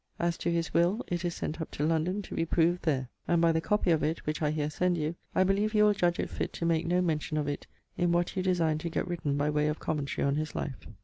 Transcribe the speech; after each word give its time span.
As 0.19 0.35
to 0.39 0.49
his 0.49 0.73
will, 0.73 1.03
it 1.09 1.23
is 1.23 1.35
sent 1.35 1.61
up 1.61 1.69
to 1.69 1.85
London 1.85 2.23
to 2.23 2.33
be 2.33 2.43
proved 2.43 2.81
there, 2.85 3.07
and 3.27 3.39
by 3.39 3.51
the 3.51 3.61
copy 3.61 3.91
of 3.91 4.01
it, 4.01 4.25
which 4.25 4.41
I 4.41 4.49
here 4.49 4.71
send 4.71 4.97
you, 4.97 5.13
I 5.35 5.43
beleeve 5.43 5.75
you 5.75 5.83
will 5.85 5.93
judge 5.93 6.19
it 6.19 6.31
fitt 6.31 6.53
to 6.53 6.65
make 6.65 6.87
no 6.87 7.03
mention 7.03 7.37
of 7.37 7.47
it 7.47 7.67
inwhat 7.99 8.35
you 8.35 8.41
designe 8.41 8.79
to 8.79 8.89
get 8.89 9.07
written 9.07 9.37
by 9.37 9.51
way 9.51 9.67
of 9.67 9.77
Commentary 9.77 10.25
on 10.27 10.37
his 10.37 10.55
life. 10.55 10.87